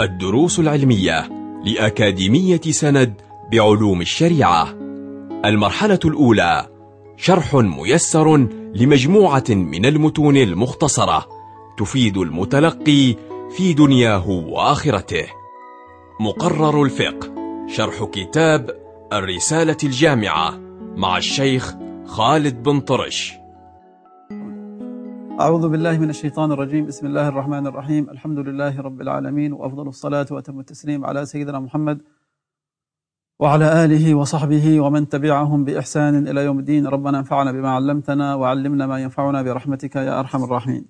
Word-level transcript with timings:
الدروس 0.00 0.58
العلمية 0.58 1.28
لأكاديمية 1.64 2.60
سند 2.60 3.20
بعلوم 3.52 4.00
الشريعة. 4.00 4.74
المرحلة 5.44 5.98
الأولى 6.04 6.66
شرح 7.16 7.54
ميسر 7.54 8.36
لمجموعة 8.74 9.44
من 9.48 9.86
المتون 9.86 10.36
المختصرة 10.36 11.26
تفيد 11.78 12.16
المتلقي 12.16 13.16
في 13.56 13.72
دنياه 13.72 14.30
وآخرته. 14.30 15.26
مقرر 16.20 16.82
الفقه 16.82 17.30
شرح 17.68 18.04
كتاب 18.04 18.70
الرسالة 19.12 19.76
الجامعة 19.84 20.60
مع 20.96 21.18
الشيخ 21.18 21.74
خالد 22.06 22.62
بن 22.62 22.80
طرش. 22.80 23.34
أعوذ 25.40 25.68
بالله 25.68 25.98
من 25.98 26.10
الشيطان 26.10 26.52
الرجيم. 26.52 26.86
بسم 26.86 27.06
الله 27.06 27.28
الرحمن 27.28 27.66
الرحيم. 27.66 28.10
الحمد 28.10 28.38
لله 28.38 28.80
رب 28.80 29.00
العالمين 29.00 29.52
وأفضل 29.52 29.88
الصلاة 29.88 30.26
وأتم 30.30 30.60
التسليم 30.60 31.04
على 31.04 31.26
سيدنا 31.26 31.60
محمد 31.60 31.98
وعلى 33.38 33.84
آله 33.84 34.14
وصحبه 34.14 34.80
ومن 34.80 35.08
تبعهم 35.08 35.64
بإحسان 35.64 36.28
إلى 36.28 36.44
يوم 36.44 36.58
الدين. 36.58 36.86
ربنا 36.86 37.18
انفعنا 37.18 37.52
بما 37.52 37.70
علمتنا 37.70 38.34
وعلمنا 38.34 38.86
ما 38.86 38.98
ينفعنا 38.98 39.42
برحمتك 39.42 39.96
يا 39.96 40.20
أرحم 40.20 40.44
الراحمين. 40.44 40.84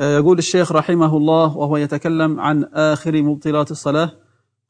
يقول 0.00 0.38
الشيخ 0.38 0.72
رحمه 0.72 1.16
الله 1.16 1.56
وهو 1.56 1.76
يتكلم 1.76 2.40
عن 2.40 2.64
آخر 2.64 3.22
مبطلات 3.22 3.70
الصلاة. 3.70 4.10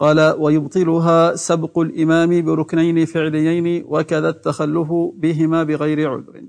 قال 0.00 0.34
ويبطلها 0.38 1.36
سبق 1.36 1.78
الإمام 1.78 2.42
بركنين 2.42 3.04
فعليين 3.06 3.84
وكذا 3.88 4.28
التخلف 4.28 4.92
بهما 5.14 5.62
بغير 5.62 6.10
عذر. 6.10 6.42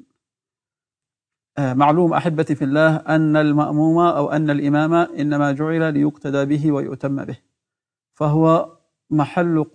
معلوم 1.60 2.14
أحبتي 2.14 2.56
في 2.56 2.64
الله 2.64 2.96
أن 2.96 3.38
المأموم 3.38 4.00
أو 4.00 4.32
أن 4.32 4.50
الإمام 4.50 4.94
إنما 4.94 5.52
جعل 5.52 5.94
ليقتدى 5.94 6.46
به 6.46 6.72
ويؤتم 6.72 7.26
به. 7.26 7.38
فهو 8.14 8.78
محل 9.10 9.66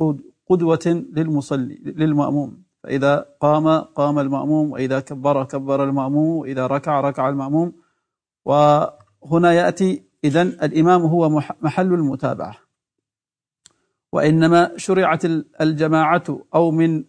قدوة 0.47 1.05
للمصلي 1.13 1.75
للمأموم. 1.85 2.63
فإذا 2.83 3.27
قام 3.41 3.69
قام 3.79 4.19
المأموم 4.19 4.73
وإذا 4.73 5.01
كبر 5.01 5.45
كبر 5.45 5.85
المأموم 5.85 6.37
وإذا 6.37 6.67
ركع 6.67 7.01
ركع 7.01 7.29
المأموم. 7.29 7.73
وهنا 8.45 9.53
يأتي 9.53 10.03
إذن 10.25 10.47
الإمام 10.47 11.03
هو 11.03 11.29
محل 11.63 11.95
المتابعة. 11.95 12.57
وإنما 14.13 14.71
شرعت 14.77 15.25
الجماعة 15.61 16.25
أو 16.55 16.71
من 16.71 17.05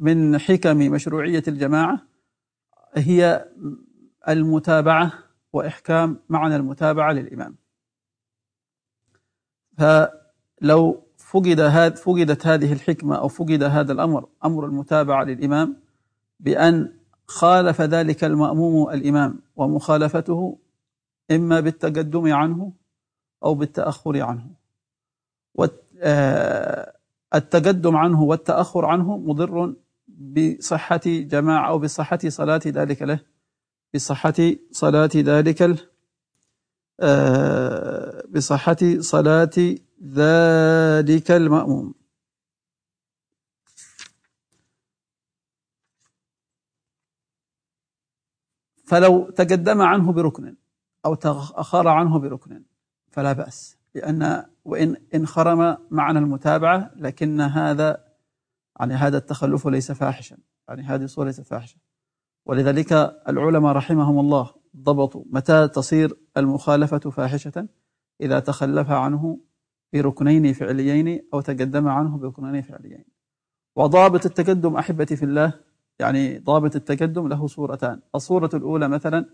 من 0.00 0.38
حكم 0.38 0.76
مشروعية 0.76 1.42
الجماعة 1.48 2.02
هي 2.94 3.44
المتابعة 4.28 5.12
وإحكام 5.52 6.16
معنى 6.28 6.56
المتابعة 6.56 7.12
للإمام. 7.12 7.56
فلو 9.78 11.02
فقد 11.16 11.60
هذ 11.60 11.96
فقدت 11.96 12.46
هذه 12.46 12.72
الحكمة 12.72 13.16
أو 13.16 13.28
فقد 13.28 13.62
هذا 13.62 13.92
الأمر 13.92 14.28
أمر 14.44 14.66
المتابعة 14.66 15.24
للإمام 15.24 15.76
بأن 16.40 16.92
خالف 17.26 17.80
ذلك 17.80 18.24
المأموم 18.24 18.90
الإمام 18.90 19.40
ومخالفته 19.56 20.58
إما 21.30 21.60
بالتقدم 21.60 22.32
عنه 22.32 22.72
أو 23.44 23.54
بالتأخر 23.54 24.22
عنه. 24.22 24.46
التقدم 27.34 27.96
عنه 27.96 28.22
والتأخر 28.22 28.84
عنه 28.84 29.16
مضر 29.16 29.74
بصحة 30.08 31.00
جماعة 31.06 31.68
أو 31.68 31.78
بصحة 31.78 32.18
صلاة 32.28 32.60
ذلك 32.66 33.02
له. 33.02 33.20
بصحة 33.94 34.34
صلاة 34.72 35.10
ذلك 35.16 35.88
بصحة 38.30 38.76
صلاة 39.00 39.74
ذلك 40.02 41.30
المأموم. 41.30 41.94
فلو 48.86 49.30
تقدم 49.30 49.82
عنه 49.82 50.12
بركن 50.12 50.56
أو 51.04 51.14
تأخر 51.14 51.88
عنه 51.88 52.18
بركن 52.18 52.62
فلا 53.10 53.32
بأس 53.32 53.76
لأن 53.94 54.46
وإن 54.64 54.96
انخرم 55.14 55.76
معنى 55.90 56.18
المتابعة 56.18 56.90
لكن 56.96 57.40
هذا 57.40 58.04
يعني 58.80 58.94
هذا 58.94 59.18
التخلف 59.18 59.66
ليس 59.66 59.92
فاحشا 59.92 60.36
يعني 60.68 60.82
هذه 60.82 61.04
الصورة 61.04 61.26
ليست 61.26 61.40
فاحشة. 61.40 61.76
ولذلك 62.46 62.92
العلماء 63.28 63.72
رحمهم 63.72 64.18
الله 64.18 64.50
ضبطوا 64.76 65.24
متى 65.30 65.68
تصير 65.68 66.16
المخالفة 66.36 66.98
فاحشة؟ 66.98 67.68
إذا 68.20 68.40
تخلف 68.40 68.90
عنه 68.90 69.40
بركنين 69.92 70.52
فعليين 70.52 71.28
أو 71.34 71.40
تقدم 71.40 71.88
عنه 71.88 72.18
بركنين 72.18 72.62
فعليين. 72.62 73.04
وضابط 73.76 74.26
التقدم 74.26 74.76
أحبتي 74.76 75.16
في 75.16 75.24
الله 75.24 75.60
يعني 75.98 76.38
ضابط 76.38 76.76
التقدم 76.76 77.28
له 77.28 77.46
صورتان. 77.46 78.00
الصورة 78.14 78.50
الأولى 78.54 78.88
مثلا 78.88 79.26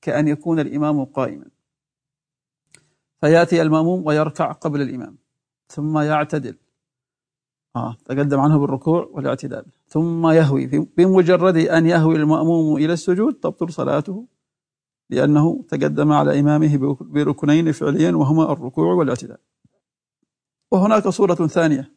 كأن 0.00 0.28
يكون 0.28 0.60
الإمام 0.60 1.04
قائما. 1.04 1.46
فيأتي 3.20 3.62
المأموم 3.62 4.06
ويركع 4.06 4.52
قبل 4.52 4.82
الإمام 4.82 5.18
ثم 5.68 5.98
يعتدل. 5.98 6.58
آه 7.76 7.96
تقدم 8.04 8.40
عنه 8.40 8.58
بالركوع 8.58 9.08
والاعتدال. 9.12 9.77
ثم 9.88 10.26
يهوي. 10.26 10.66
بمجرد 10.66 11.56
أن 11.56 11.86
يهوي 11.86 12.16
المأموم 12.16 12.76
إلى 12.76 12.92
السجود 12.92 13.34
تبطل 13.34 13.72
صلاته 13.72 14.26
لأنه 15.10 15.64
تقدم 15.68 16.12
على 16.12 16.40
إمامه 16.40 16.96
بركنين 17.00 17.72
فعليا 17.72 18.16
وهما 18.16 18.52
الركوع 18.52 18.94
والاعتدال 18.94 19.38
وهناك 20.70 21.08
صورة 21.08 21.34
ثانية 21.34 21.92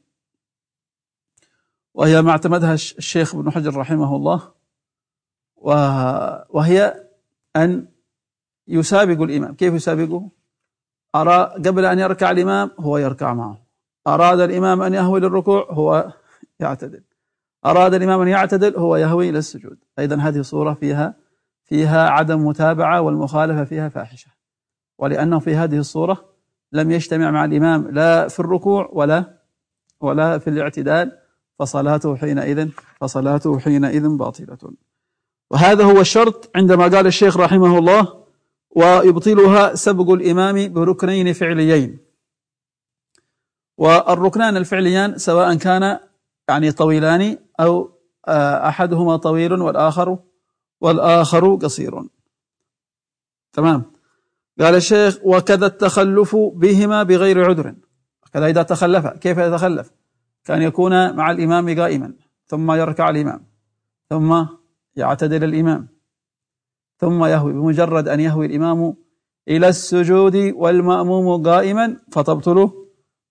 وهي 1.93 2.21
ما 2.21 2.31
اعتمدها 2.31 2.73
الشيخ 2.73 3.35
ابن 3.35 3.51
حجر 3.51 3.75
رحمه 3.77 4.15
الله 4.15 4.51
وهي 6.49 7.07
أن 7.55 7.87
يسابق 8.67 9.21
الإمام. 9.21 9.55
كيف 9.55 9.73
يسابقه؟ 9.73 10.29
أرى 11.15 11.43
قبل 11.43 11.85
أن 11.85 11.99
يركع 11.99 12.31
الإمام 12.31 12.71
هو 12.79 12.97
يركع 12.97 13.33
معه. 13.33 13.65
أراد 14.07 14.39
الإمام 14.39 14.81
أن 14.81 14.93
يهوي 14.93 15.19
للركوع 15.19 15.67
هو 15.71 16.13
يعتدل. 16.59 17.03
أراد 17.65 17.93
الإمام 17.93 18.21
أن 18.21 18.27
يعتدل 18.27 18.75
هو 18.75 18.95
يهوي 18.95 19.29
إلى 19.29 19.37
السجود. 19.37 19.77
أيضا 19.99 20.15
هذه 20.15 20.41
صورة 20.41 20.73
فيها 20.73 21.15
فيها 21.63 22.09
عدم 22.09 22.47
متابعة 22.47 23.01
والمخالفة 23.01 23.63
فيها 23.63 23.89
فاحشة. 23.89 24.31
ولأنه 24.99 25.39
في 25.39 25.55
هذه 25.55 25.77
الصورة 25.77 26.25
لم 26.71 26.91
يجتمع 26.91 27.31
مع 27.31 27.45
الإمام 27.45 27.87
لا 27.91 28.27
في 28.27 28.39
الركوع 28.39 28.89
ولا 28.93 29.41
ولا 30.01 30.37
في 30.37 30.49
الاعتدال 30.49 31.17
فصلاته 31.59 32.15
حينئذ 32.15 32.69
فصلاته 33.01 33.59
حينئذ 33.59 34.07
باطلة. 34.09 34.57
وهذا 35.51 35.83
هو 35.83 36.01
الشرط 36.01 36.51
عندما 36.55 36.83
قال 36.83 37.07
الشيخ 37.07 37.37
رحمه 37.37 37.77
الله 37.77 38.21
ويبطلها 38.75 39.75
سبق 39.75 40.11
الإمام 40.11 40.73
بركنين 40.73 41.33
فعليين 41.33 41.99
والركنان 43.77 44.57
الفعليان 44.57 45.17
سواء 45.17 45.55
كان 45.55 45.99
يعني 46.49 46.71
طويلان 46.71 47.37
أو 47.61 47.91
أحدهما 48.67 49.17
طويل 49.17 49.53
والآخر 49.53 50.17
والآخر 50.81 51.55
قصير. 51.55 52.03
تمام. 53.53 53.83
قال 54.59 54.75
الشيخ 54.75 55.19
وكذا 55.23 55.65
التخلف 55.65 56.35
بهما 56.35 57.03
بغير 57.03 57.49
عذر. 57.49 57.75
كذا 58.33 58.45
إذا 58.45 58.63
تخلف 58.63 59.07
كيف 59.07 59.37
يتخلف؟ 59.37 59.91
كان 60.45 60.61
يكون 60.61 61.15
مع 61.15 61.31
الإمام 61.31 61.79
قائما 61.79 62.13
ثم 62.47 62.71
يركع 62.71 63.09
الإمام 63.09 63.45
ثم 64.09 64.45
يعتدل 64.95 65.43
الإمام 65.43 65.87
ثم 66.97 67.25
يهوي. 67.25 67.53
بمجرد 67.53 68.07
أن 68.07 68.19
يهوي 68.19 68.45
الإمام 68.45 68.95
إلى 69.47 69.67
السجود 69.67 70.35
والمأموم 70.35 71.43
قائما 71.43 71.97
فتبطل 72.11 72.71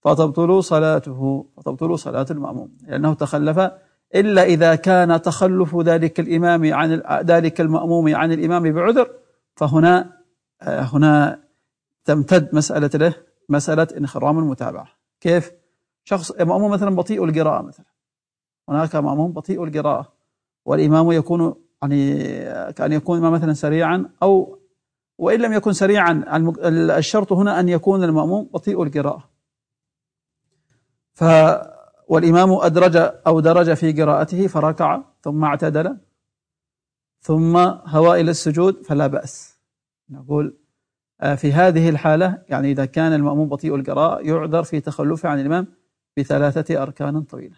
فتبطل 0.02 0.64
صلاته 0.64 1.46
فتبطل 1.56 1.98
صلاة 1.98 2.26
المأموم. 2.30 2.76
لأنه 2.82 3.14
تخلف 3.14 3.70
إلا 4.14 4.42
إذا 4.42 4.74
كان 4.74 5.22
تخلف 5.22 5.76
ذلك 5.76 6.20
الإمام 6.20 6.74
عن 6.74 7.02
ذلك 7.24 7.60
المأموم 7.60 8.14
عن 8.14 8.32
الإمام 8.32 8.72
بعذر 8.72 9.10
فهنا 9.56 10.16
هنا 10.62 11.40
تمتد 12.04 12.54
مسألة 12.54 12.90
له 12.94 13.14
مسألة 13.48 13.88
انخرام 13.98 14.38
المتابعة. 14.38 14.88
كيف؟ 15.20 15.52
شخص 16.04 16.32
مأموم 16.40 16.70
مثلا 16.70 16.96
بطيء 16.96 17.24
القراءة 17.24 17.62
مثلا. 17.62 17.86
هناك 18.68 18.96
مأموم 18.96 19.32
بطيء 19.32 19.64
القراءة 19.64 20.12
والإمام 20.64 21.12
يكون 21.12 21.54
يعني 21.82 22.24
كأن 22.72 22.92
يكون 22.92 23.20
مثلا 23.20 23.52
سريعا 23.52 24.10
أو 24.22 24.58
وإن 25.18 25.40
لم 25.40 25.52
يكن 25.52 25.72
سريعا 25.72 26.24
الشرط 26.98 27.32
هنا 27.32 27.60
أن 27.60 27.68
يكون 27.68 28.04
المأموم 28.04 28.48
بطيء 28.54 28.82
القراءة. 28.82 29.30
ف 31.12 31.24
والإمام 32.10 32.52
أدرج 32.52 32.96
أو 33.26 33.40
درج 33.40 33.74
في 33.74 33.92
قراءته 33.92 34.46
فركع 34.46 35.02
ثم 35.22 35.44
اعتدل 35.44 35.96
ثم 37.20 37.56
هوى 37.86 38.20
إلى 38.20 38.30
السجود 38.30 38.82
فلا 38.82 39.06
بأس. 39.06 39.58
نقول 40.10 40.56
آه، 41.20 41.34
في 41.34 41.52
هذه 41.52 41.88
الحالة 41.88 42.42
يعني 42.48 42.70
إذا 42.70 42.84
كان 42.84 43.12
المأموم 43.12 43.48
بطيء 43.48 43.74
القراءة 43.74 44.20
يعذر 44.20 44.62
في 44.62 44.80
تخلفه 44.80 45.28
عن 45.28 45.40
الإمام 45.40 45.66
بثلاثة 46.16 46.82
أركان 46.82 47.22
طويلة. 47.22 47.56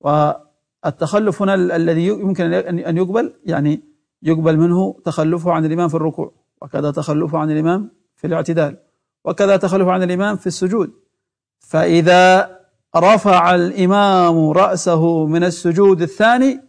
والتخلف 0.00 1.42
هنا 1.42 1.54
الذي 1.54 2.06
يمكن 2.06 2.52
أن 2.52 2.96
يقبل 2.96 3.34
يعني 3.44 3.82
يقبل 4.22 4.56
منه 4.56 4.96
تخلفه 5.04 5.52
عن 5.52 5.64
الإمام 5.64 5.88
في 5.88 5.94
الركوع 5.94 6.32
وكذا 6.62 6.90
تخلفه 6.90 7.38
عن 7.38 7.50
الإمام 7.50 7.90
في 8.16 8.26
الاعتدال 8.26 8.76
وكذا 9.24 9.56
تخلفه 9.56 9.92
عن 9.92 10.02
الإمام 10.02 10.36
في 10.36 10.46
السجود. 10.46 10.92
فإذا 11.58 12.57
رفع 12.96 13.54
الإمام 13.54 14.50
رأسه 14.50 15.26
من 15.26 15.44
السجود 15.44 16.02
الثاني 16.02 16.60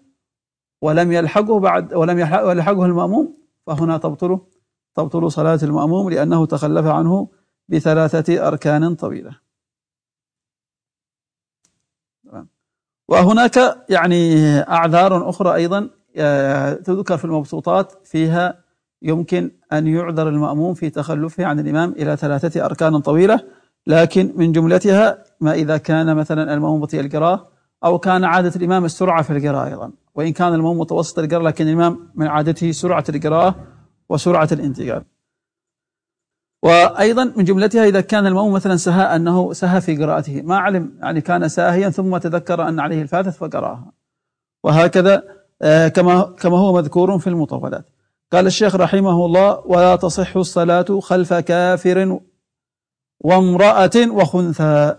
ولم 0.81 1.11
يلحقه 1.11 1.59
بعد 1.59 1.93
ولم 1.93 2.19
يلحقه 2.19 2.85
المأموم 2.85 3.37
فهنا 3.67 3.97
تبطل 3.97 4.39
تبطل 4.95 5.31
صلاة 5.31 5.59
المأموم 5.63 6.09
لأنه 6.09 6.45
تخلف 6.45 6.85
عنه 6.85 7.29
بثلاثة 7.69 8.47
أركان 8.47 8.95
طويلة. 8.95 9.39
وهناك 13.07 13.85
يعني 13.89 14.59
أعذار 14.59 15.29
أخرى 15.29 15.55
أيضا 15.55 15.89
آه، 16.17 16.73
تذكر 16.73 17.17
في 17.17 17.25
المبسوطات 17.25 18.07
فيها 18.07 18.63
يمكن 19.01 19.51
أن 19.73 19.87
يعذر 19.87 20.29
المأموم 20.29 20.73
في 20.73 20.89
تخلفه 20.89 21.45
عن 21.45 21.59
الإمام 21.59 21.91
إلى 21.91 22.17
ثلاثة 22.17 22.65
أركان 22.65 22.99
طويلة. 22.99 23.58
لكن 23.89 24.33
من 24.35 24.51
جملتها 24.51 25.23
ما 25.41 25.53
إذا 25.53 25.77
كان 25.77 26.15
مثلا 26.15 26.53
المأموم 26.53 26.81
بطيء 26.81 26.99
القراءة 26.99 27.47
أو 27.85 27.99
كان 27.99 28.23
عادة 28.23 28.51
الإمام 28.55 28.85
السرعة 28.85 29.21
في 29.21 29.37
القراءة 29.37 29.67
أيضا. 29.67 29.91
وإن 30.15 30.33
كان 30.33 30.53
المأموم 30.53 30.79
متوسط 30.79 31.19
القراءة 31.19 31.43
لكن 31.43 31.67
الإمام 31.67 32.11
من 32.15 32.27
عادته 32.27 32.71
سرعة 32.71 33.03
القراءة 33.09 33.55
وسرعة 34.09 34.49
الانتقال. 34.51 35.03
وأيضا 36.63 37.33
من 37.35 37.43
جملتها 37.43 37.85
إذا 37.85 38.01
كان 38.01 38.25
المأموم 38.25 38.53
مثلا 38.53 38.75
سهى 38.75 39.15
أنه 39.15 39.53
سهى 39.53 39.81
في 39.81 39.97
قراءته. 39.97 40.41
ما 40.41 40.57
علم 40.57 40.93
يعني 40.99 41.21
كان 41.21 41.47
ساهيا 41.47 41.89
ثم 41.89 42.17
تذكر 42.17 42.67
أن 42.69 42.79
عليه 42.79 43.01
الفاتح 43.01 43.31
فقرأها. 43.31 43.91
وهكذا 44.63 45.23
آه، 45.61 45.87
كما 45.87 46.21
كما 46.21 46.57
هو 46.57 46.73
مذكور 46.73 47.19
في 47.19 47.27
المطولات 47.27 47.89
قال 48.31 48.47
الشيخ 48.47 48.75
رحمه 48.75 49.25
الله 49.25 49.59
ولا 49.65 49.95
تصح 49.95 50.37
الصلاة 50.37 50.99
خلف 50.99 51.33
كافر 51.33 52.19
وامرأة 53.19 53.91
وخنثى. 54.09 54.95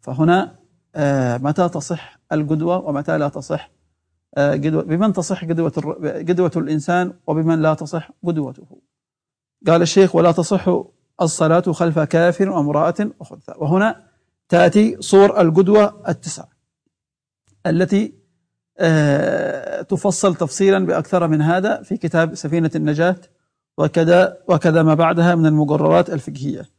فهنا 0.00 0.54
آه، 0.94 1.36
متى 1.38 1.68
تصح 1.68 2.18
القدوة 2.32 2.78
ومتى 2.78 3.18
لا 3.18 3.28
تصح 3.28 3.70
آه، 4.36 4.52
قدوة 4.52 4.82
بمن 4.82 5.12
تصح 5.12 5.44
قدوة 5.44 5.70
قدوة 6.28 6.50
الإنسان 6.56 7.12
وبمن 7.26 7.62
لا 7.62 7.74
تصح 7.74 8.10
قدوته 8.24 8.66
قال 9.66 9.82
الشيخ 9.82 10.14
ولا 10.16 10.32
تصح 10.32 10.68
الصلاة 11.22 11.60
خلف 11.60 11.98
كافر 11.98 12.50
وامرأة 12.50 12.94
وخنثى. 13.20 13.52
وهنا 13.56 14.02
تأتي 14.48 14.96
صور 15.00 15.40
القدوة 15.40 16.02
التسع 16.08 16.44
التي 17.66 18.14
آه، 18.78 19.82
تفصل 19.82 20.34
تفصيلا 20.34 20.86
بأكثر 20.86 21.28
من 21.28 21.42
هذا 21.42 21.82
في 21.82 21.96
كتاب 21.96 22.34
سفينة 22.34 22.70
النجاة 22.74 23.16
وكذا 23.78 24.38
وكذا 24.48 24.82
ما 24.82 24.94
بعدها 24.94 25.34
من 25.34 25.46
المقررات 25.46 26.10
الفقهية. 26.10 26.75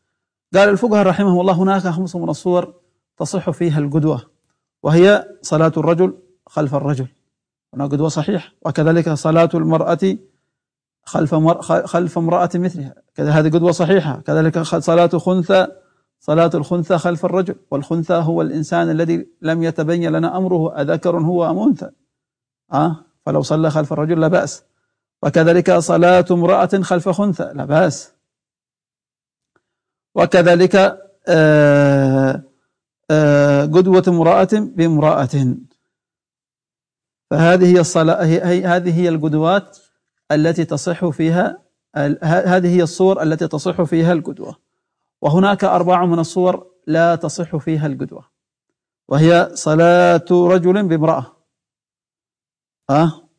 قال 0.56 0.70
الفقهاء 0.70 1.08
رحمهم 1.08 1.40
الله 1.40 1.54
هناك 1.54 1.88
خمس 1.88 2.16
من 2.16 2.30
الصور 2.30 2.74
تصح 3.18 3.50
فيها 3.50 3.80
القدوة 3.80 4.22
وهي 4.84 5.28
صلاة 5.42 5.72
الرجل 5.78 6.18
خلف 6.46 6.76
الرجل. 6.76 7.08
هنا 7.74 7.86
قدوة 7.86 8.10
صحيح 8.10 8.54
وكذلك 8.66 9.10
صلاة 9.10 9.50
المرأة 9.54 10.18
خلف 11.06 11.34
مر... 11.36 11.62
خلف 11.62 12.18
امرأة 12.18 12.50
مثلها. 12.56 12.96
كذا 13.16 13.32
هذه 13.32 13.50
قدوة 13.50 13.72
صحيحة 13.72 14.22
كذلك 14.22 14.60
صلاة 14.60 15.08
خنثى 15.08 15.68
صلاة 16.20 16.52
الخنثى 16.54 16.98
خلف 16.98 17.26
الرجل. 17.26 17.56
والخنثى 17.72 18.14
هو 18.14 18.42
الإنسان 18.42 18.92
الذي 18.92 19.28
لم 19.42 19.64
يتبين 19.64 20.12
لنا 20.12 20.38
أمره 20.38 20.82
أذكر 20.82 21.20
هو 21.20 21.50
أم 21.50 21.60
أنثى. 21.60 21.90
أه؟ 22.74 22.96
فلو 23.26 23.42
صلى 23.42 23.72
خلف 23.72 23.94
الرجل 23.94 24.20
لا 24.20 24.28
بأس. 24.28 24.64
وكذلك 25.24 25.72
صلاة 25.72 26.26
امرأة 26.32 26.82
خلف 26.82 27.10
خنثى 27.10 27.52
لا 27.54 27.66
بأس. 27.66 28.17
وكذلك 30.18 30.76
آه 31.28 32.44
آه 33.12 33.66
قدوة 33.66 34.04
امرأة 34.08 34.48
بامرأة. 34.54 35.56
فهذه 37.30 37.76
هي 37.76 37.80
الصلاة 37.80 38.24
هذه 38.76 39.02
هي 39.02 39.10
القدوات 39.10 39.78
التي 40.32 40.66
تصح 40.66 41.06
فيها 41.10 41.62
هذه 42.24 42.76
هي 42.76 42.84
الصور 42.84 43.24
التي 43.24 43.48
تصح 43.48 43.82
فيها 43.82 44.14
القدوة. 44.14 44.58
وهناك 45.22 45.64
أربع 45.64 46.06
من 46.06 46.20
الصور 46.20 46.72
لا 46.88 47.16
تصح 47.16 47.56
فيها 47.56 47.88
القدوة. 47.88 48.26
وهي 49.08 49.50
صلاة 49.54 50.26
رجل 50.32 50.88
بامرأة. 50.88 51.26
أه؟ 52.90 53.30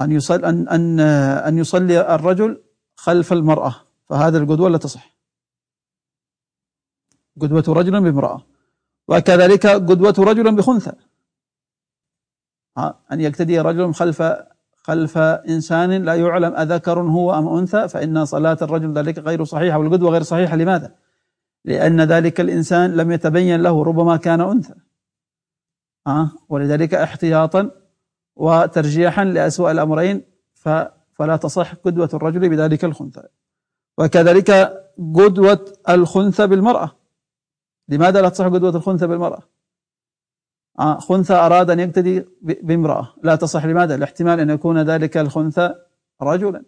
أن 0.00 0.12
يصلي 0.12 0.48
أن 0.48 1.00
أن 1.48 1.58
يصلي 1.58 2.14
الرجل 2.14 2.62
خلف 2.96 3.32
المرأة. 3.32 3.74
فهذا 4.08 4.38
القدوة 4.38 4.68
لا 4.68 4.78
تصح. 4.78 5.12
قدوة 7.40 7.64
رجل 7.68 8.00
بامرأة. 8.00 8.42
وكذلك 9.08 9.66
قدوة 9.66 10.14
رجل 10.18 10.56
بخنثى. 10.56 10.92
أن 13.12 13.20
يقتدي 13.20 13.60
رجل 13.60 13.94
خلف 13.94 14.22
خلف 14.84 15.18
إنسان 15.18 15.90
لا 16.04 16.14
يعلم 16.14 16.54
أذكر 16.54 17.00
هو 17.00 17.34
أم 17.38 17.48
أنثى 17.48 17.88
فإن 17.88 18.24
صلاة 18.24 18.58
الرجل 18.62 18.92
ذلك 18.92 19.18
غير 19.18 19.44
صحيحة. 19.44 19.78
والقدوة 19.78 20.10
غير 20.10 20.22
صحيحة 20.22 20.56
لماذا؟ 20.56 20.94
لأن 21.64 22.00
ذلك 22.00 22.40
الإنسان 22.40 22.96
لم 22.96 23.12
يتبين 23.12 23.62
له 23.62 23.84
ربما 23.84 24.16
كان 24.16 24.40
أنثى؟ 24.40 24.74
ولذلك 26.48 26.94
احتياطا 26.94 27.70
وترجيحا 28.36 29.24
لأسوأ 29.24 29.70
الأمرين 29.70 30.24
فلا 31.14 31.36
تصح 31.36 31.74
قدوة 31.74 32.10
الرجل 32.14 32.48
بذلك 32.48 32.84
الخنثى. 32.84 33.22
وكذلك 33.98 34.50
قدوة 35.14 35.72
الخنثى 35.88 36.46
بالمرأة. 36.46 36.90
لماذا 37.92 38.22
لا 38.22 38.28
تصح 38.28 38.44
قدوة 38.44 38.76
الخنثى 38.76 39.06
بالمرأة؟ 39.06 39.42
آه، 40.78 40.98
خنثى 40.98 41.34
أراد 41.34 41.70
أن 41.70 41.80
يقتدي 41.80 42.24
بامرأة. 42.42 43.14
لا 43.22 43.36
تصح 43.36 43.64
لماذا؟ 43.64 43.94
الاحتمال 43.94 44.40
أن 44.40 44.50
يكون 44.50 44.82
ذلك 44.82 45.16
الخنثى 45.16 45.74
رجلا. 46.22 46.64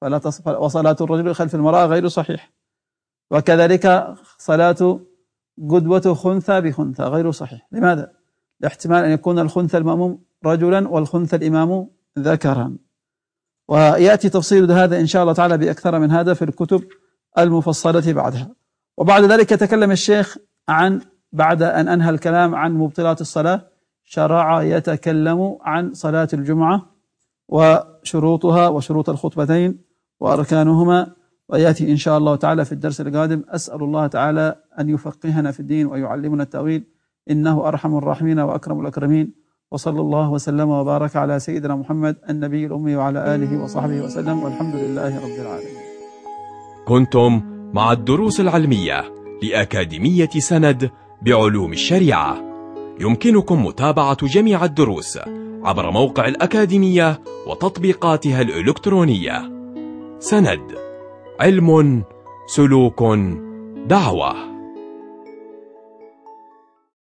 فلا 0.00 0.18
تصح 0.18 0.46
وصلاة 0.46 0.96
الرجل 1.00 1.34
خلف 1.34 1.54
المرأة 1.54 1.86
غير 1.86 2.08
صحيح. 2.08 2.52
وكذلك 3.30 4.14
صلاة 4.38 5.00
قدوة 5.70 6.14
خنثى 6.14 6.60
بخنثى 6.60 7.02
غير 7.02 7.30
صحيح. 7.30 7.68
لماذا؟ 7.72 8.12
الاحتمال 8.60 9.04
أن 9.04 9.10
يكون 9.10 9.38
الخنثى 9.38 9.76
المأموم 9.76 10.22
رجلا 10.46 10.88
والخنثى 10.88 11.36
الإمام 11.36 11.88
ذكرا. 12.18 12.76
ويأتي 13.68 14.28
تفصيل 14.28 14.72
هذا 14.72 15.00
إن 15.00 15.06
شاء 15.06 15.22
الله 15.22 15.32
تعالى 15.32 15.58
بأكثر 15.58 15.98
من 15.98 16.10
هذا 16.10 16.34
في 16.34 16.44
الكتب 16.44 16.88
المفصلة 17.38 18.12
بعدها. 18.12 18.59
وبعد 19.00 19.24
ذلك 19.24 19.48
تكلم 19.48 19.90
الشيخ 19.90 20.36
عن 20.68 21.00
بعد 21.32 21.62
أن 21.62 21.88
أنهى 21.88 22.10
الكلام 22.10 22.54
عن 22.54 22.74
مبطلات 22.74 23.20
الصلاة 23.20 23.60
شرع 24.04 24.62
يتكلم 24.62 25.58
عن 25.62 25.94
صلاة 25.94 26.28
الجمعة 26.32 26.86
وشروطها 27.48 28.68
وشروط 28.68 29.10
الخطبتين 29.10 29.78
وأركانهما 30.20 31.12
ويأتي 31.48 31.90
إن 31.90 31.96
شاء 31.96 32.18
الله 32.18 32.36
تعالى 32.36 32.64
في 32.64 32.72
الدرس 32.72 33.00
القادم. 33.00 33.42
أسأل 33.48 33.82
الله 33.82 34.06
تعالى 34.06 34.56
أن 34.80 34.88
يفقهنا 34.88 35.50
في 35.50 35.60
الدين 35.60 35.86
ويعلمنا 35.86 36.42
التأويل. 36.42 36.84
إنه 37.30 37.68
أرحم 37.68 37.96
الراحمين 37.96 38.38
وأكرم 38.38 38.80
الأكرمين. 38.80 39.34
وصلى 39.70 40.00
الله 40.00 40.30
وسلم 40.30 40.68
وبارك 40.68 41.16
على 41.16 41.38
سيدنا 41.38 41.76
محمد 41.76 42.16
النبي 42.30 42.66
الأمي 42.66 42.96
وعلى 42.96 43.34
آله 43.34 43.62
وصحبه 43.62 44.00
وسلم. 44.04 44.42
والحمد 44.42 44.74
لله 44.74 45.16
رب 45.16 45.40
العالمين. 45.40 45.76
كنتم 46.88 47.49
مع 47.74 47.92
الدروس 47.92 48.40
العلمية 48.40 49.14
لأكاديمية 49.42 50.28
سند 50.38 50.90
بعلوم 51.22 51.72
الشريعة. 51.72 52.38
يمكنكم 53.00 53.66
متابعة 53.66 54.26
جميع 54.26 54.64
الدروس 54.64 55.18
عبر 55.64 55.90
موقع 55.90 56.28
الأكاديمية 56.28 57.20
وتطبيقاتها 57.46 58.42
الإلكترونية. 58.42 59.50
سند 60.18 60.74
علم 61.40 62.02
سلوك 62.46 63.02
دعوة. 63.86 64.49